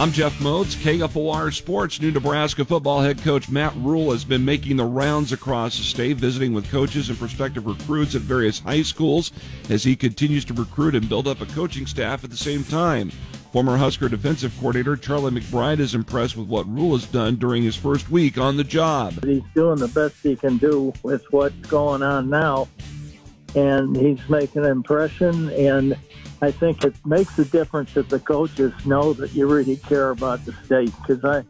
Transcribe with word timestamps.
I'm 0.00 0.12
Jeff 0.12 0.40
Moats, 0.40 0.76
KFOR 0.76 1.52
Sports. 1.54 2.00
New 2.00 2.10
Nebraska 2.10 2.64
football 2.64 3.02
head 3.02 3.18
coach 3.18 3.50
Matt 3.50 3.74
Rhule 3.76 4.12
has 4.12 4.24
been 4.24 4.42
making 4.42 4.78
the 4.78 4.84
rounds 4.86 5.30
across 5.30 5.76
the 5.76 5.84
state, 5.84 6.16
visiting 6.16 6.54
with 6.54 6.70
coaches 6.70 7.10
and 7.10 7.18
prospective 7.18 7.66
recruits 7.66 8.14
at 8.14 8.22
various 8.22 8.60
high 8.60 8.80
schools 8.80 9.30
as 9.68 9.84
he 9.84 9.94
continues 9.94 10.46
to 10.46 10.54
recruit 10.54 10.94
and 10.94 11.06
build 11.06 11.28
up 11.28 11.42
a 11.42 11.46
coaching 11.46 11.84
staff 11.84 12.24
at 12.24 12.30
the 12.30 12.36
same 12.38 12.64
time. 12.64 13.10
Former 13.52 13.76
Husker 13.76 14.08
defensive 14.08 14.56
coordinator 14.58 14.96
Charlie 14.96 15.38
McBride 15.38 15.80
is 15.80 15.94
impressed 15.94 16.34
with 16.34 16.48
what 16.48 16.66
Rhule 16.66 16.96
has 16.96 17.04
done 17.04 17.36
during 17.36 17.62
his 17.62 17.76
first 17.76 18.08
week 18.08 18.38
on 18.38 18.56
the 18.56 18.64
job. 18.64 19.22
He's 19.22 19.42
doing 19.54 19.80
the 19.80 19.88
best 19.88 20.14
he 20.22 20.34
can 20.34 20.56
do 20.56 20.94
with 21.02 21.24
what's 21.30 21.66
going 21.66 22.02
on 22.02 22.30
now, 22.30 22.68
and 23.54 23.96
he's 23.96 24.26
making 24.28 24.64
an 24.64 24.70
impression. 24.70 25.50
And 25.50 25.96
I 26.42 26.50
think 26.50 26.84
it 26.84 26.94
makes 27.04 27.38
a 27.38 27.44
difference 27.44 27.96
if 27.96 28.08
the 28.08 28.20
coaches 28.20 28.72
know 28.86 29.12
that 29.14 29.32
you 29.32 29.46
really 29.46 29.76
care 29.76 30.10
about 30.10 30.44
the 30.44 30.52
state. 30.64 30.92
Because 31.00 31.24
I, 31.24 31.44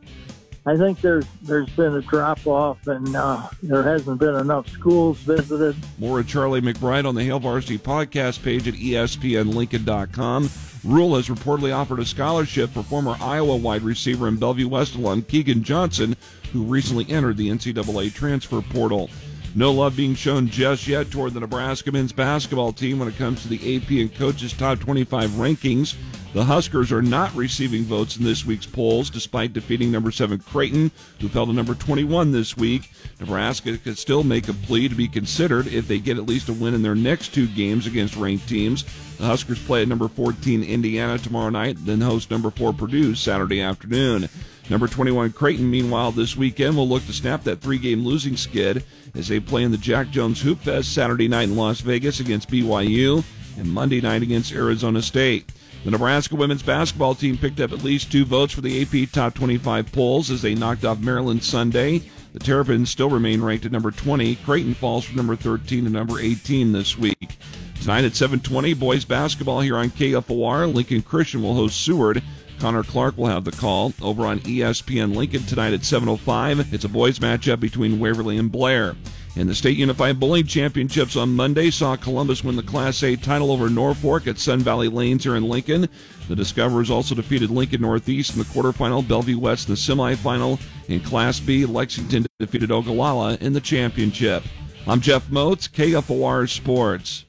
I 0.70 0.77
think 0.77 1.00
there's 1.00 1.27
there's 1.42 1.70
been 1.70 1.94
a 1.94 2.02
drop 2.02 2.47
off, 2.47 2.86
and 2.86 3.14
uh, 3.14 3.48
there 3.62 3.83
hasn't 3.83 4.20
been 4.20 4.34
enough 4.34 4.69
schools 4.69 5.19
visited. 5.19 5.77
More 5.98 6.20
at 6.20 6.27
Charlie 6.27 6.60
McBride 6.60 7.06
on 7.06 7.14
the 7.14 7.25
Hail 7.25 7.41
Varsity 7.41 7.78
podcast 7.78 8.42
page 8.42 8.69
at 8.69 8.75
ESPNLincoln.com. 8.75 10.50
Rhule 10.82 11.16
has 11.16 11.28
reportedly 11.28 11.75
offered 11.75 11.98
a 11.98 12.06
scholarship 12.06 12.70
for 12.70 12.82
former 12.82 13.16
Iowa 13.20 13.56
wide 13.56 13.82
receiver 13.82 14.28
and 14.28 14.41
Bellevue 14.41 14.69
West 14.69 14.94
alum 14.94 15.22
Keagan 15.22 15.62
Johnson, 15.62 16.16
who 16.53 16.62
recently 16.62 17.08
entered 17.10 17.36
the 17.36 17.48
NCAA 17.48 18.14
transfer 18.14 18.62
portal. 18.62 19.10
No 19.55 19.73
love 19.73 19.97
being 19.97 20.15
shown 20.15 20.47
just 20.47 20.87
yet 20.87 21.11
toward 21.11 21.34
the 21.34 21.41
Nebraska 21.41 21.91
men's 21.91 22.12
basketball 22.12 22.73
team 22.73 23.01
when 23.01 23.09
it 23.09 23.17
comes 23.17 23.43
to 23.43 23.48
the 23.48 23.77
AP 23.77 23.91
and 23.91 24.15
coaches 24.15 24.53
top 24.53 24.79
25 24.79 25.31
rankings. 25.31 25.97
The 26.33 26.45
Huskers 26.45 26.93
are 26.93 27.03
not 27.03 27.34
receiving 27.34 27.83
votes 27.83 28.17
in 28.17 28.23
this 28.23 28.47
week's 28.47 28.67
polls 28.67 29.11
despite 29.11 29.53
defeating 29.53 29.91
number 29.91 30.12
7 30.12 30.39
Creighton, 30.39 30.93
who 31.21 31.28
fell 31.28 31.47
to 31.47 31.53
number 31.53 31.75
21 31.75 32.31
this 32.31 32.56
week. 32.56 32.93
Nebraska 33.19 33.77
could 33.77 33.98
still 33.98 34.23
make 34.23 34.48
a 34.48 34.53
plea 34.53 34.89
to 34.89 34.95
be 34.95 35.09
considered 35.09 35.67
if 35.67 35.89
they 35.89 35.98
get 35.98 36.17
at 36.19 36.27
least 36.27 36.48
a 36.48 36.53
win 36.53 36.73
in 36.73 36.83
their 36.83 36.95
next 36.95 37.34
two 37.34 37.48
games 37.48 37.89
against 37.89 38.15
ranked 38.15 38.48
teams. 38.48 38.84
The 39.19 39.27
Huskers 39.27 39.61
play 39.67 39.83
at 39.83 39.89
number 39.89 40.06
14 40.06 40.62
Indiana 40.62 41.19
tomorrow 41.19 41.51
night, 41.51 41.77
then 41.84 42.01
host 42.01 42.31
number 42.31 42.53
4 42.53 42.73
Purdue 42.73 43.17
Saturday 43.17 43.61
afternoon. 43.61 44.28
Number 44.70 44.86
21 44.86 45.32
Creighton, 45.32 45.68
meanwhile, 45.68 46.12
this 46.12 46.36
weekend 46.36 46.76
will 46.76 46.88
look 46.88 47.04
to 47.06 47.12
snap 47.12 47.42
that 47.42 47.60
three 47.60 47.76
game 47.76 48.04
losing 48.04 48.36
skid 48.36 48.84
as 49.16 49.26
they 49.26 49.40
play 49.40 49.64
in 49.64 49.72
the 49.72 49.76
Jack 49.76 50.10
Jones 50.10 50.40
Hoop 50.42 50.60
Fest 50.60 50.94
Saturday 50.94 51.26
night 51.26 51.48
in 51.48 51.56
Las 51.56 51.80
Vegas 51.80 52.20
against 52.20 52.48
BYU 52.48 53.24
and 53.58 53.68
Monday 53.68 54.00
night 54.00 54.22
against 54.22 54.52
Arizona 54.52 55.02
State. 55.02 55.50
The 55.84 55.91
Nebraska 55.91 56.36
women's 56.36 56.62
basketball 56.62 57.16
team 57.16 57.36
picked 57.36 57.58
up 57.58 57.72
at 57.72 57.82
least 57.82 58.12
two 58.12 58.24
votes 58.24 58.52
for 58.52 58.60
the 58.60 58.80
AP 58.80 59.10
Top 59.10 59.34
25 59.34 59.91
polls 59.91 60.30
as 60.30 60.41
they 60.41 60.54
knocked 60.54 60.84
off 60.84 61.00
Maryland 61.00 61.42
Sunday. 61.42 62.02
The 62.32 62.38
Terrapins 62.38 62.91
still 62.91 63.10
remain 63.10 63.42
ranked 63.42 63.66
at 63.66 63.72
number 63.72 63.91
20. 63.91 64.36
Creighton 64.36 64.74
falls 64.74 65.04
from 65.04 65.16
number 65.16 65.34
13 65.34 65.82
to 65.82 65.91
number 65.91 66.20
18 66.20 66.70
this 66.70 66.97
week. 66.97 67.38
Tonight 67.80 68.04
at 68.04 68.12
7:20, 68.12 68.78
boys 68.78 69.04
basketball 69.04 69.62
here 69.62 69.76
on 69.76 69.91
KFOR. 69.91 70.72
Lincoln 70.72 71.03
Christian 71.03 71.42
will 71.42 71.54
host 71.54 71.80
Seward. 71.80 72.22
Connor 72.60 72.82
Clark 72.82 73.16
will 73.16 73.26
have 73.26 73.44
the 73.44 73.53
call 73.53 73.94
over 74.03 74.26
on 74.26 74.41
ESPN 74.41 75.16
Lincoln 75.16 75.44
tonight 75.44 75.72
at 75.72 75.81
7:05. 75.81 76.72
It's 76.75 76.84
a 76.84 76.88
boys 76.88 77.19
matchup 77.19 77.59
between 77.59 77.98
Waverly 77.98 78.37
and 78.37 78.53
Blair. 78.53 78.94
And 79.34 79.48
the 79.48 79.54
State 79.54 79.78
Unified 79.78 80.21
Bowling 80.21 80.47
Championships 80.47 81.16
on 81.16 81.34
Monday 81.34 81.71
saw 81.71 81.97
Columbus 81.97 82.44
win 82.44 82.56
the 82.56 82.62
Class 82.62 83.03
A 83.03 83.16
title 83.16 83.50
over 83.50 83.71
Norfolk 83.71 84.26
at 84.26 84.38
Sun 84.38 84.60
Valley 84.60 84.88
Lanes 84.88 85.25
here 85.25 85.37
in 85.37 85.48
Lincoln. 85.48 85.88
The 86.28 86.37
Discoverers 86.37 86.91
also 86.91 87.15
defeated 87.15 87.48
Lincoln 87.48 87.81
Northeast 87.81 88.34
in 88.34 88.41
the 88.41 88.44
quarterfinal, 88.44 89.09
Bellevue 89.09 89.38
West 89.38 89.69
in 89.69 89.75
the 89.75 89.81
semifinal. 89.81 90.60
In 90.88 91.00
Class 91.00 91.41
B, 91.41 91.65
Lexington 91.65 92.27
defeated 92.38 92.71
Ogallala 92.71 93.38
in 93.41 93.54
the 93.54 93.60
championship. 93.60 94.42
I'm 94.87 95.00
Jeff 95.00 95.31
Moats, 95.31 95.66
KFOR 95.66 96.48
Sports. 96.48 97.25